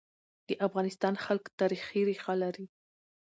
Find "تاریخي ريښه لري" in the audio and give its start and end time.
1.59-2.65